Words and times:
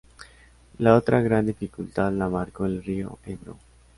La 0.79 0.95
otra 0.95 1.21
gran 1.21 1.45
dificultad 1.45 2.11
la 2.11 2.27
marcó 2.27 2.65
el 2.65 2.83
río 2.83 3.19
Ebro. 3.23 3.59